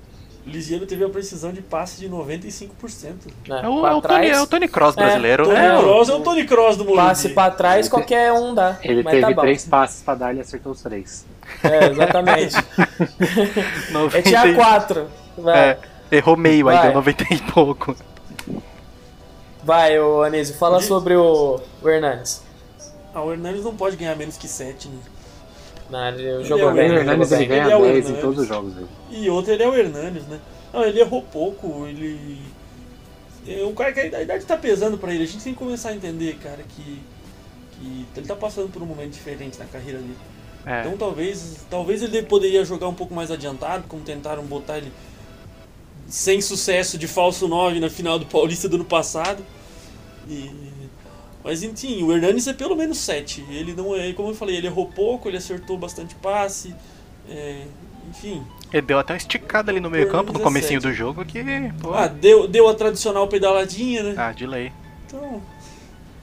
[0.45, 2.69] O Lisieiro teve a precisão de passe de 95%.
[3.47, 3.61] Né?
[3.63, 5.43] É o, é o Tony, é o Tony Cross brasileiro.
[5.45, 7.01] Tony É, o- Kroos é o Tony Cross do Morumbi.
[7.07, 8.77] passe pra trás, Ele qualquer um dá.
[8.81, 11.25] Ele mas teve tá três passes pra dar e acertou os três.
[11.63, 12.55] É, exatamente.
[13.91, 15.07] 90 é, tinha e- quatro.
[15.37, 15.77] Vai, É,
[16.11, 17.95] errou meio aí, deu 90 e pouco.
[19.63, 22.41] vai ô Anísio, fala sobre o, o Hernanes.
[23.13, 24.97] Ah, o Hernandes não pode ganhar menos que 7, né?
[25.89, 26.89] Não, ele é jogou o bem.
[26.89, 27.47] O ele Hernandes jogou ele bem.
[27.47, 28.87] ganha Ele é o 10 em todos os jogos dele.
[29.11, 30.39] E outro, ele é o Hernandes, né?
[30.73, 32.39] Não, ele errou pouco, ele...
[33.47, 35.23] É um cara que a idade tá pesando pra ele.
[35.23, 37.01] A gente tem que começar a entender, cara, que,
[37.71, 40.17] que ele tá passando por um momento diferente na carreira dele.
[40.65, 40.81] É.
[40.81, 44.91] Então talvez, talvez ele poderia jogar um pouco mais adiantado, como tentaram botar ele
[46.07, 49.43] sem sucesso de falso 9 na final do Paulista do ano passado.
[50.27, 50.51] E
[51.43, 53.45] Mas enfim, o Hernanes é pelo menos 7.
[53.49, 56.75] Ele não é, como eu falei, ele errou pouco, ele acertou bastante passe.
[57.29, 57.61] É,
[58.09, 58.43] enfim.
[58.73, 61.41] Ele deu até uma esticada ali no meio campo, no comecinho do jogo, que.
[61.81, 61.93] Pô.
[61.93, 64.13] Ah, deu, deu a tradicional pedaladinha, né?
[64.17, 64.71] Ah, de lei.
[65.05, 65.41] Então.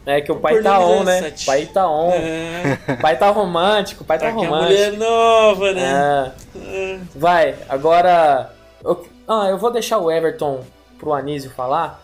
[0.05, 1.33] É que o pai tá on, né?
[1.43, 2.13] O pai tá on.
[2.13, 2.79] É.
[2.93, 4.63] O pai tá romântico, o pai tá a romântico.
[4.65, 6.33] mulher nova, né?
[6.55, 6.59] É.
[6.61, 6.99] É.
[7.15, 8.53] Vai, agora.
[8.85, 10.63] eu- Ah, eu vou deixar o Everton
[10.99, 12.01] pro Anísio falar.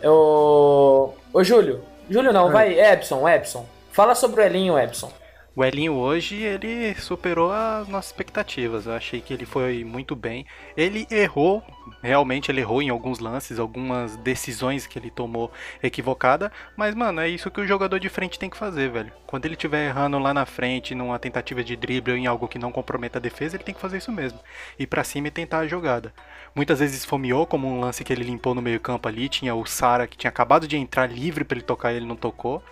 [0.00, 1.14] Eu...
[1.32, 1.82] Ô, Júlio.
[2.08, 2.52] Júlio não, Oi.
[2.52, 3.66] vai, Epson, Epson.
[3.90, 5.12] Fala sobre o Elinho, Epson.
[5.54, 8.86] O Elinho hoje, ele superou as nossas expectativas.
[8.86, 10.46] Eu achei que ele foi muito bem.
[10.74, 11.62] Ele errou,
[12.02, 16.50] realmente ele errou em alguns lances, algumas decisões que ele tomou equivocada.
[16.74, 19.12] Mas, mano, é isso que o jogador de frente tem que fazer, velho.
[19.26, 22.58] Quando ele estiver errando lá na frente, numa tentativa de drible ou em algo que
[22.58, 24.40] não comprometa a defesa, ele tem que fazer isso mesmo.
[24.78, 26.14] Ir pra cima e tentar a jogada.
[26.54, 29.28] Muitas vezes esfomeou, como um lance que ele limpou no meio campo ali.
[29.28, 32.16] Tinha o Sara que tinha acabado de entrar livre pra ele tocar e ele não
[32.16, 32.62] tocou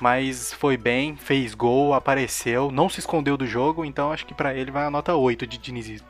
[0.00, 4.54] mas foi bem, fez gol, apareceu, não se escondeu do jogo, então acho que pra
[4.54, 6.06] ele vai a nota 8 de dinizismo.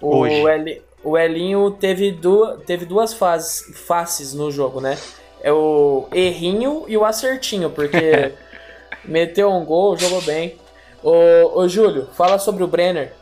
[0.00, 0.34] O, Hoje.
[0.34, 2.58] Eli- o Elinho teve, du...
[2.58, 4.98] teve duas fases, faces no jogo, né?
[5.40, 8.32] É o errinho e o acertinho, porque
[9.04, 10.56] meteu um gol, jogou bem.
[11.02, 13.12] Ô, ô Júlio, fala sobre o Brenner.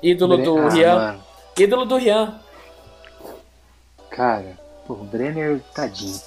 [0.00, 0.94] Ídolo do ah, Rian.
[0.94, 1.24] mano,
[1.58, 2.40] Ídolo do Rian.
[4.10, 6.20] cara, pô, o Brenner, tadinho.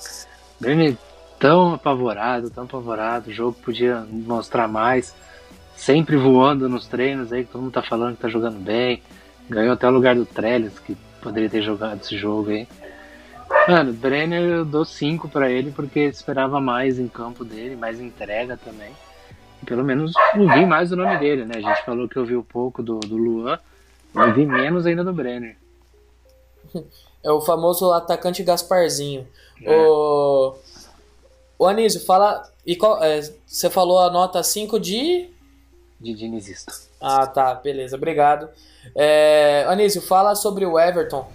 [0.60, 0.98] Brenner
[1.40, 3.30] tão apavorado, tão apavorado.
[3.30, 5.14] O jogo podia mostrar mais.
[5.76, 9.02] Sempre voando nos treinos aí, que todo mundo tá falando que tá jogando bem.
[9.50, 12.68] Ganhou até o lugar do Trellis, que poderia ter jogado esse jogo aí.
[13.68, 18.58] Mano, Brenner eu dou 5 pra ele porque esperava mais em campo dele, mais entrega
[18.58, 18.92] também.
[19.66, 21.56] Pelo menos ouvi mais o nome dele, né?
[21.58, 23.60] A gente falou que ouviu pouco do, do Luan,
[24.16, 25.58] ouvi menos ainda do Brenner.
[27.26, 29.28] É o famoso atacante Gasparzinho.
[29.64, 29.76] É.
[29.76, 30.56] O,
[31.58, 32.50] o Anísio, fala.
[32.66, 35.30] E qual, é, você falou a nota 5 de.
[36.00, 36.74] De dinizista.
[37.00, 38.50] Ah, tá, beleza, obrigado.
[38.96, 41.28] É, Anísio, fala sobre o Everton.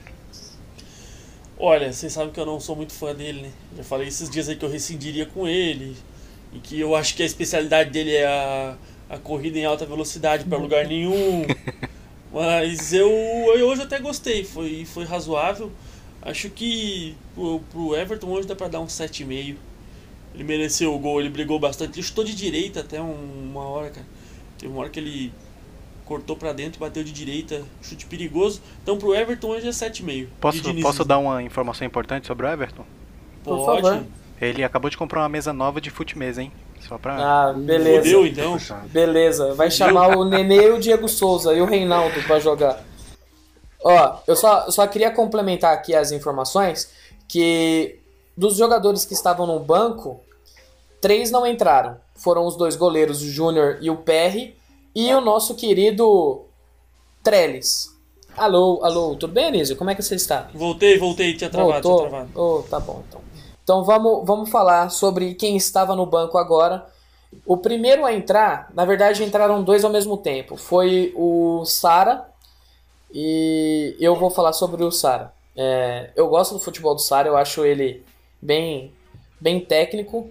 [1.58, 3.52] Olha, vocês sabem que eu não sou muito fã dele, né?
[3.76, 5.96] Já falei esses dias aí que eu rescindiria com ele.
[6.52, 8.76] E que eu acho que a especialidade dele é a,
[9.10, 11.44] a corrida em alta velocidade para lugar nenhum.
[12.32, 15.70] Mas eu, eu hoje até gostei, foi, foi razoável.
[16.22, 19.56] Acho que pro, pro Everton hoje dá pra dar um 7,5.
[20.34, 21.96] Ele mereceu o gol, ele brigou bastante.
[21.98, 24.06] Ele chutou de direita até um- uma hora, cara.
[24.58, 25.32] Teve uma hora que ele
[26.04, 28.60] cortou pra dentro, bateu de direita, chute perigoso.
[28.82, 30.28] Então pro Everton hoje é 7,5.
[30.40, 32.84] Posso, posso dar uma informação importante sobre o Everton?
[33.44, 33.82] Por Pode.
[33.82, 34.04] favor.
[34.40, 36.50] Ele acabou de comprar uma mesa nova de fute-mesa, hein?
[36.80, 37.16] Só pra.
[37.16, 38.04] Ah, beleza.
[38.04, 38.58] Fudeu então.
[38.88, 42.82] Beleza, vai chamar o Nenê e o Diego Souza e o Reinaldo pra jogar.
[43.84, 46.90] Ó, eu só, eu só queria complementar aqui as informações
[47.28, 47.99] que
[48.40, 50.18] dos jogadores que estavam no banco,
[50.98, 51.98] três não entraram.
[52.14, 54.56] Foram os dois goleiros, o Júnior e o Perry,
[54.94, 56.46] e o nosso querido
[57.22, 57.94] Trellis.
[58.34, 59.76] Alô, alô, tudo bem, Anísio?
[59.76, 60.48] Como é que você está?
[60.54, 62.08] Voltei, voltei, tinha travado, Voltou?
[62.08, 62.30] tinha travado.
[62.34, 63.20] Oh, tá bom, então.
[63.62, 66.86] Então vamos, vamos falar sobre quem estava no banco agora.
[67.44, 70.56] O primeiro a entrar, na verdade entraram dois ao mesmo tempo.
[70.56, 72.26] Foi o Sara
[73.12, 75.30] e eu vou falar sobre o Sara.
[75.54, 78.02] É, eu gosto do futebol do Sara, eu acho ele
[78.40, 78.92] bem,
[79.40, 80.30] bem técnico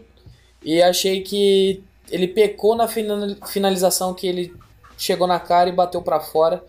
[0.64, 4.54] e achei que ele pecou na final- finalização que ele
[4.98, 6.64] chegou na cara e bateu para fora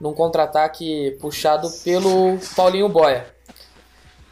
[0.00, 3.32] num contra-ataque puxado pelo Paulinho Boia.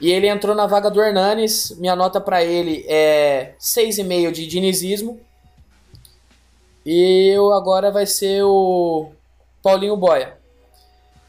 [0.01, 1.77] E ele entrou na vaga do Hernanes.
[1.79, 5.21] Minha nota pra ele é 6,5 de dinizismo.
[6.85, 9.13] E eu agora vai ser o
[9.63, 10.37] Paulinho Boia.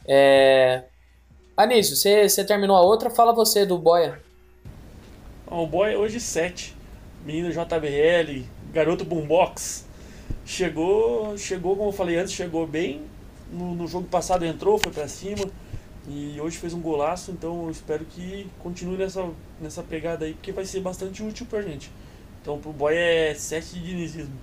[0.06, 0.82] É...
[1.56, 3.08] Anísio, você terminou a outra?
[3.08, 4.20] Fala você do Boia.
[5.54, 6.74] Ó, o boy é hoje 7.
[7.24, 9.86] Menino JBL, garoto boombox.
[10.44, 13.02] Chegou, chegou, como eu falei antes, chegou bem.
[13.52, 15.48] No, no jogo passado entrou, foi pra cima.
[16.08, 20.50] E hoje fez um golaço, então eu espero que continue nessa, nessa pegada aí, porque
[20.50, 21.88] vai ser bastante útil pra gente.
[22.42, 24.34] Então pro boy é 7 de dinizismo.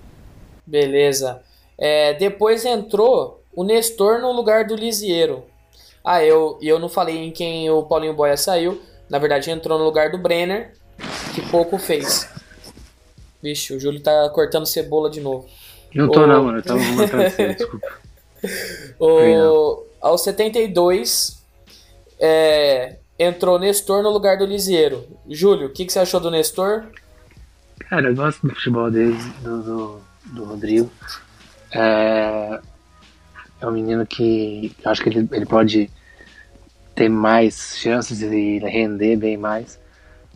[0.66, 1.42] Beleza.
[1.76, 5.44] É, depois entrou o Nestor no lugar do Lisiero.
[6.02, 8.80] Ah, eu, eu não falei em quem o Paulinho Boia saiu.
[9.10, 10.72] Na verdade, entrou no lugar do Brenner,
[11.34, 12.28] que pouco fez.
[13.42, 15.48] Vixe, o Júlio tá cortando cebola de novo.
[15.94, 16.26] Não tô Ô.
[16.26, 16.58] não, mano.
[16.58, 17.88] Eu tava arrumando travesseiro, desculpa.
[18.98, 21.44] O, aos 72,
[22.18, 25.06] é, entrou Nestor no lugar do Lisiero.
[25.28, 26.86] Júlio, o que, que você achou do Nestor?
[27.88, 30.90] Cara, eu gosto do futebol dele, do, do, do Rodrigo.
[31.72, 32.60] É,
[33.60, 35.90] é um menino que eu acho que ele, ele pode
[36.94, 39.78] ter mais chances e render bem mais.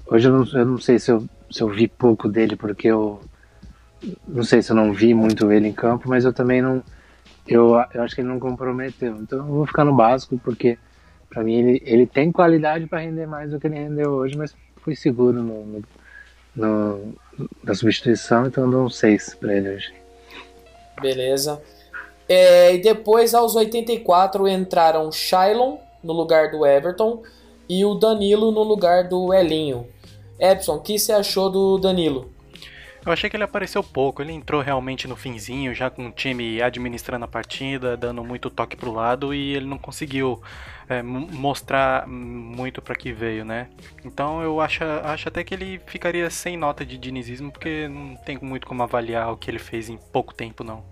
[0.06, 3.20] Hoje eu não, eu não sei se eu, se eu vi pouco dele, porque eu
[4.26, 6.82] não sei se eu não vi muito ele em campo, mas eu também não.
[7.46, 9.16] Eu, eu acho que ele não comprometeu.
[9.16, 10.78] Então eu vou ficar no básico, porque
[11.28, 14.54] para mim ele, ele tem qualidade para render mais do que ele rendeu hoje, mas
[14.76, 15.84] fui seguro no, no,
[16.54, 17.14] no
[17.62, 19.92] na substituição, então eu dou um 6 para ele hoje.
[21.00, 21.60] Beleza.
[22.28, 27.22] É, e depois, aos 84, entraram Shailon no lugar do Everton
[27.68, 29.86] e o Danilo no lugar do Elinho.
[30.38, 32.30] Epson, o que você achou do Danilo?
[33.06, 36.60] Eu achei que ele apareceu pouco, ele entrou realmente no finzinho, já com o time
[36.60, 40.42] administrando a partida, dando muito toque pro lado e ele não conseguiu
[40.88, 43.68] é, mostrar muito para que veio, né?
[44.04, 48.38] Então eu acho, acho até que ele ficaria sem nota de dinizismo, porque não tem
[48.42, 50.82] muito como avaliar o que ele fez em pouco tempo, não.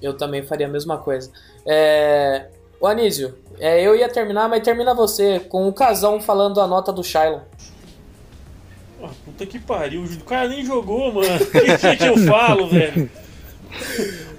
[0.00, 1.32] Eu também faria a mesma coisa.
[1.66, 2.46] É...
[2.78, 6.92] O Anísio, é, eu ia terminar, mas termina você, com o Casão falando a nota
[6.92, 7.40] do Shylon.
[9.36, 11.36] Puta que pariu, o cara nem jogou, mano.
[11.36, 13.10] O que, que, que eu falo, velho?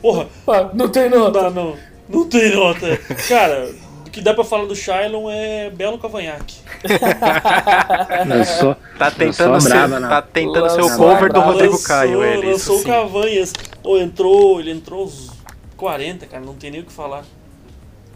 [0.01, 0.27] Porra.
[0.73, 1.43] Não tem nota.
[1.43, 1.77] Não, não.
[2.09, 2.97] Não tem nota.
[3.29, 3.69] Cara,
[4.07, 6.55] o que dá pra falar do Shylon é belo cavanhaque.
[8.27, 12.23] Lançou, tá tentando ser, brava, tá tentando ser o cover do Rodrigo lançou, Caio.
[12.23, 13.53] Ele, lançou o Cavanhas.
[13.83, 15.29] Ou oh, entrou, ele entrou os
[15.75, 17.23] 40, cara, não tem nem o que falar.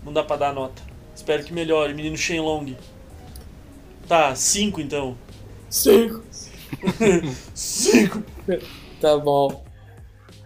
[0.03, 0.81] Não dá pra dar nota.
[1.15, 2.75] Espero que melhore, menino Shenlong.
[4.07, 5.15] Tá, 5 então.
[5.69, 6.23] 5.
[7.53, 8.23] 5.
[8.99, 9.63] Tá bom.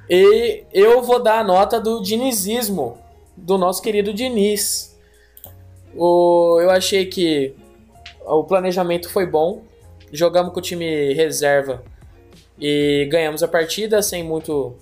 [0.10, 2.98] E eu vou dar a nota do dinizismo
[3.36, 4.96] do nosso querido Diniz.
[5.96, 7.56] O, eu achei que
[8.26, 9.64] o planejamento foi bom.
[10.12, 11.84] Jogamos com o time reserva
[12.60, 14.76] e ganhamos a partida sem muito.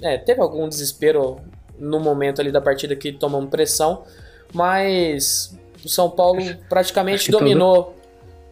[0.00, 1.40] É, teve algum desespero
[1.78, 4.04] no momento ali da partida que tomamos pressão,
[4.52, 7.94] mas o São Paulo praticamente dominou.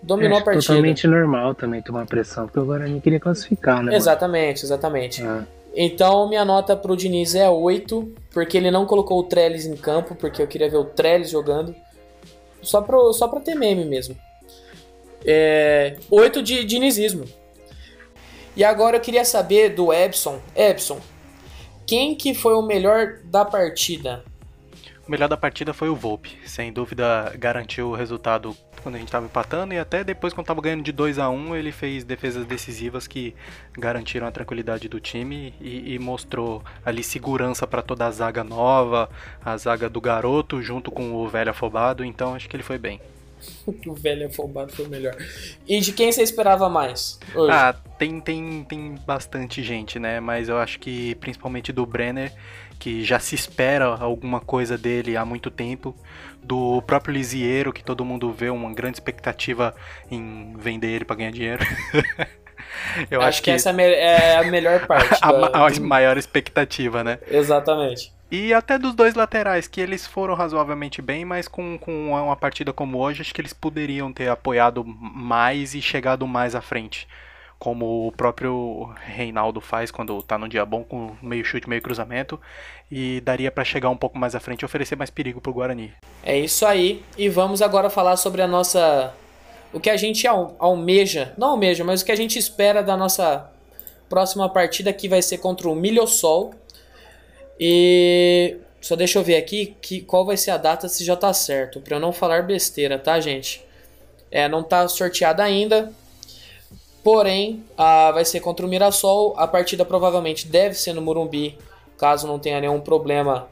[0.02, 0.66] Dominou é, a partida.
[0.66, 3.94] totalmente normal também tomar pressão, porque o Guarani queria classificar, né?
[3.94, 4.66] Exatamente, mano?
[4.66, 5.22] exatamente.
[5.22, 5.42] É.
[5.74, 10.14] Então, minha nota pro Diniz é 8, porque ele não colocou o Trellis em campo,
[10.14, 11.74] porque eu queria ver o Trellis jogando.
[12.62, 14.16] Só, pro, só pra ter meme mesmo.
[15.24, 17.24] É, 8 de dinizismo.
[18.56, 20.40] E agora eu queria saber do Epson.
[20.56, 21.00] Epson,
[21.86, 24.24] quem que foi o melhor da partida?
[25.06, 26.36] O melhor da partida foi o Volpe.
[26.46, 30.60] Sem dúvida garantiu o resultado quando a gente estava empatando e até depois quando estava
[30.60, 33.34] ganhando de 2 a 1 ele fez defesas decisivas que
[33.72, 39.08] garantiram a tranquilidade do time e, e mostrou ali segurança para toda a zaga nova,
[39.44, 43.00] a zaga do garoto junto com o velho afobado, então acho que ele foi bem.
[43.86, 45.16] o velho afobado foi o melhor.
[45.66, 47.18] E de quem você esperava mais?
[47.34, 47.52] Hoje?
[47.52, 50.20] Ah, tem, tem, tem bastante gente, né?
[50.20, 52.32] Mas eu acho que principalmente do Brenner,
[52.78, 55.94] que já se espera alguma coisa dele há muito tempo.
[56.42, 59.74] Do próprio Lisiero, que todo mundo vê uma grande expectativa
[60.10, 61.64] em vender ele para ganhar dinheiro.
[63.10, 65.18] eu acho, acho que, que, essa é a melhor parte.
[65.20, 65.66] a, da...
[65.66, 67.18] a maior expectativa, né?
[67.30, 68.12] Exatamente.
[68.30, 72.72] E até dos dois laterais, que eles foram razoavelmente bem, mas com, com uma partida
[72.72, 77.08] como hoje, acho que eles poderiam ter apoiado mais e chegado mais à frente.
[77.60, 82.40] Como o próprio Reinaldo faz quando tá num dia bom, com meio chute, meio cruzamento.
[82.90, 85.92] E daria para chegar um pouco mais à frente e oferecer mais perigo pro Guarani.
[86.24, 87.04] É isso aí.
[87.16, 89.14] E vamos agora falar sobre a nossa.
[89.72, 91.32] O que a gente almeja.
[91.38, 93.48] Não almeja, mas o que a gente espera da nossa
[94.08, 96.52] próxima partida, que vai ser contra o Milhosol
[97.62, 101.30] e só deixa eu ver aqui que, qual vai ser a data se já tá
[101.34, 103.62] certo, para eu não falar besteira, tá, gente?
[104.30, 105.92] É, não tá sorteada ainda.
[107.02, 109.34] Porém, vai ser contra o Mirassol.
[109.38, 111.56] A partida provavelmente deve ser no Murumbi,
[111.96, 113.48] caso não tenha nenhum problema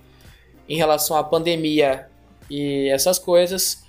[0.68, 2.06] em relação à pandemia
[2.50, 3.82] e essas coisas.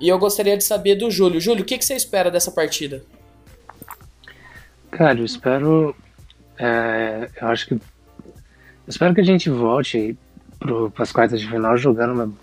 [0.00, 1.40] E eu gostaria de saber do Júlio.
[1.40, 3.04] Júlio, o que, que você espera dessa partida?
[4.90, 5.94] Cara, eu espero.
[6.58, 7.80] É, eu acho que
[8.86, 10.16] Espero que a gente volte
[10.58, 12.36] para as quartas de final jogando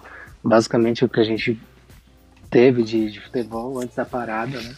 [0.43, 1.59] basicamente o que a gente
[2.49, 4.75] teve de, de, futebol antes da parada, né?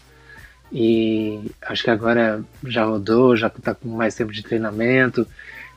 [0.74, 5.28] E acho que agora já rodou, já está com mais tempo de treinamento,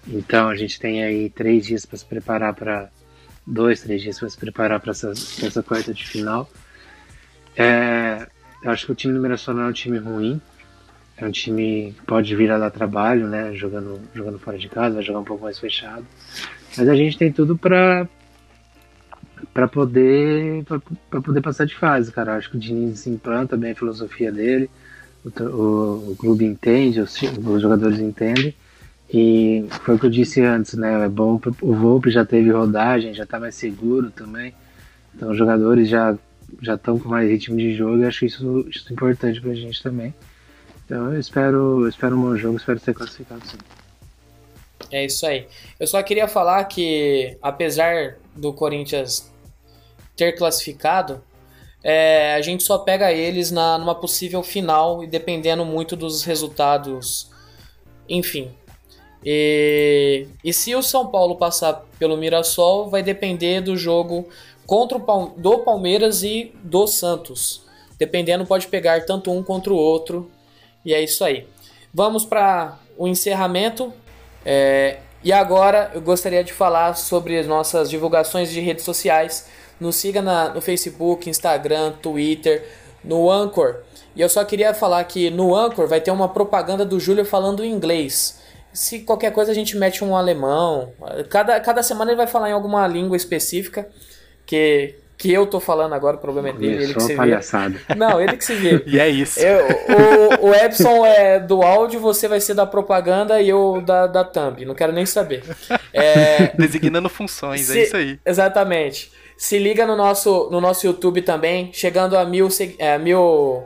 [0.08, 2.88] então a gente tem aí três dias para se preparar para
[3.46, 6.50] dois, três dias para se preparar para essa, essa quarta de final.
[7.54, 8.26] É,
[8.62, 10.40] eu acho que o time do Mirassol é um time ruim,
[11.18, 13.54] é um time que pode vir a dar trabalho, né?
[13.54, 16.06] Jogando, jogando fora de casa, vai jogar um pouco mais fechado.
[16.76, 18.08] Mas a gente tem tudo para
[19.52, 20.64] para poder
[21.10, 22.36] para poder passar de fase, cara.
[22.36, 24.70] Acho que o Diniz implanta bem a filosofia dele,
[25.24, 28.54] o, o, o clube entende, os, os, jogadores entendem.
[29.12, 31.04] E foi o que eu disse antes, né?
[31.04, 34.52] É bom o Volpe já teve rodagem, já está mais seguro também.
[35.14, 36.16] Então os jogadores já
[36.62, 40.14] já estão com mais ritmo de jogo e acho isso, isso importante pra gente também.
[40.84, 43.58] Então eu espero, eu espero um bom jogo, espero ser classificado sim.
[44.90, 45.46] É isso aí.
[45.78, 49.32] Eu só queria falar que, apesar do Corinthians
[50.16, 51.22] ter classificado,
[51.82, 57.30] é, a gente só pega eles na, numa possível final e dependendo muito dos resultados.
[58.08, 58.50] Enfim.
[59.24, 64.28] E, e se o São Paulo passar pelo Mirassol, vai depender do jogo
[64.66, 67.62] contra o do Palmeiras e do Santos.
[67.98, 70.30] Dependendo, pode pegar tanto um contra o outro.
[70.84, 71.46] E é isso aí.
[71.92, 73.92] Vamos para o encerramento.
[74.48, 79.48] É, e agora eu gostaria de falar sobre as nossas divulgações de redes sociais.
[79.80, 82.64] Nos siga na, no Facebook, Instagram, Twitter,
[83.02, 83.80] no Anchor.
[84.14, 87.64] E eu só queria falar que no Anchor vai ter uma propaganda do Júlio falando
[87.64, 88.38] inglês.
[88.72, 90.92] Se qualquer coisa a gente mete um alemão.
[91.28, 93.88] Cada, cada semana ele vai falar em alguma língua específica
[94.46, 97.78] que, que eu tô falando agora, o problema é dele, ele que se palhaçada.
[97.88, 97.94] vê.
[97.94, 98.82] Não, ele que se vê.
[98.86, 99.40] E é isso.
[99.40, 99.64] Eu,
[100.42, 104.22] o, o Epson é do áudio, você vai ser da propaganda e eu da, da
[104.24, 104.64] thumb.
[104.66, 105.42] Não quero nem saber.
[105.92, 108.18] É, Designando funções, se- é isso aí.
[108.26, 109.10] Exatamente.
[109.38, 111.70] Se liga no nosso, no nosso YouTube também.
[111.72, 113.64] Chegando a mil, seg- é, mil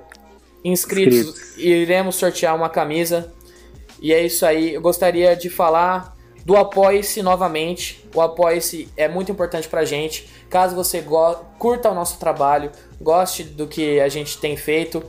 [0.65, 1.57] inscritos, Inscritos.
[1.59, 3.33] iremos sortear uma camisa.
[4.01, 4.75] E é isso aí.
[4.75, 8.05] Eu gostaria de falar do Apoie-se novamente.
[8.15, 10.29] O Apoie-se é muito importante pra gente.
[10.49, 11.05] Caso você
[11.59, 15.03] curta o nosso trabalho, goste do que a gente tem feito,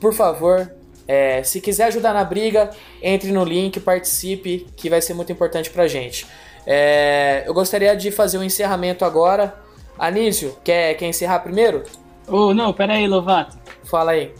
[0.00, 0.70] por favor,
[1.06, 2.70] é, se quiser ajudar na briga,
[3.02, 6.26] entre no link, participe, que vai ser muito importante pra gente.
[6.66, 9.54] É, eu gostaria de fazer o encerramento agora.
[9.98, 11.84] Anísio, quer, quer encerrar primeiro?
[12.26, 13.56] Ô, não, pera aí, Lovato.
[13.84, 14.34] Fala aí.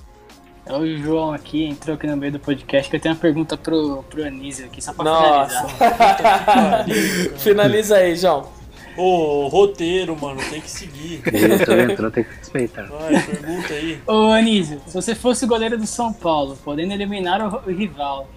[0.69, 3.57] É o João aqui, entrou aqui no meio do podcast, que eu tenho uma pergunta
[3.57, 5.67] pro, pro Anísio aqui, só pra Nossa.
[5.67, 6.85] finalizar.
[7.41, 8.51] Finaliza aí, João.
[8.95, 11.23] Ô, roteiro, mano, tem que seguir.
[11.23, 12.83] Diretor entrou, tem que respeitar.
[12.83, 13.99] Vai, pergunta aí.
[14.07, 18.29] Ô, Anísio, se você fosse o goleiro do São Paulo, podendo eliminar o, o rival,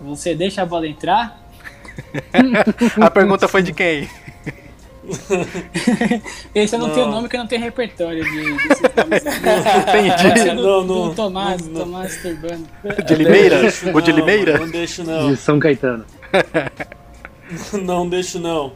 [0.00, 1.40] você deixa a bola entrar?
[3.00, 4.08] A pergunta foi de quem?
[6.54, 6.94] Esse eu não, Não.
[6.94, 8.30] tenho nome, que eu não tenho repertório de,
[8.68, 9.22] desses nomes.
[9.26, 10.56] Esse Entendi.
[10.56, 11.80] do, Não, do não, Tomás, não, não.
[11.80, 12.66] Tomás Turbano.
[13.06, 13.60] De Limeira?
[13.94, 14.58] O de não, Limeira?
[14.58, 15.30] Não deixo não.
[15.30, 16.04] De São Caetano.
[17.80, 18.72] Não deixo não.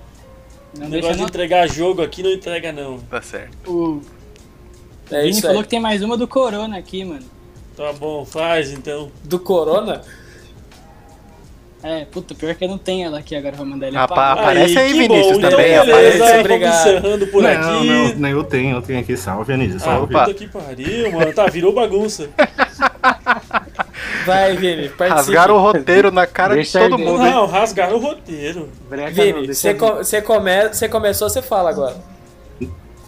[0.79, 1.29] Não O negócio de não.
[1.29, 2.99] entregar jogo aqui não entrega não.
[3.01, 3.69] Tá certo.
[3.69, 4.01] O
[5.11, 5.63] É Vini isso falou aí.
[5.65, 7.25] que tem mais uma do Corona aqui, mano.
[7.77, 9.11] Tá bom, faz então.
[9.25, 10.03] Do Corona?
[11.83, 14.39] É, puta, pior que eu não tenho ela aqui agora, vou mandar ele apagar.
[14.39, 15.49] Aparece aí, Vinícius, bom.
[15.49, 16.75] também, Então, beleza, aparece, vamos obrigado.
[16.81, 17.87] encerrando por não, aqui.
[17.89, 19.17] não, não, eu tenho, eu tenho aqui.
[19.17, 20.13] Salve, Anísio, Ah, salve.
[20.15, 21.33] Puta que pariu, mano.
[21.33, 22.29] Tá, virou bagunça.
[24.27, 25.09] Vai, Vini, participe.
[25.09, 27.33] Rasgaram o roteiro na cara Deixa de todo mundo, hein?
[27.33, 28.69] Não, rasgaram o roteiro.
[28.89, 29.79] Breca Vini, você, vir.
[29.79, 30.51] co- você, come,
[30.91, 31.97] começou, você fala agora.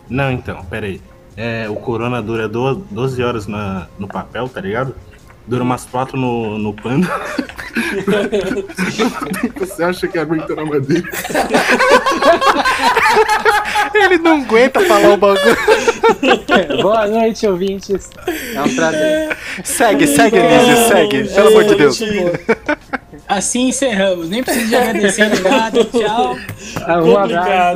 [0.09, 1.01] Não, então, peraí.
[1.37, 4.95] É, o Corona dura do- 12 horas na, no papel, tá ligado?
[5.47, 7.07] Dura umas 4 no, no pano.
[9.59, 11.09] Você acha que aguenta na madeira?
[13.95, 15.57] Ele não aguenta falar o bagulho.
[16.83, 18.11] Boa noite, ouvintes.
[18.55, 19.37] É um prazer.
[19.65, 21.25] Segue, segue, Anísio, segue.
[21.29, 22.01] Pelo amor de Deus.
[23.29, 24.29] Assim encerramos.
[24.29, 25.85] Nem preciso de agradecer de nada.
[25.85, 26.37] Tchau.
[27.05, 27.49] Um abraço.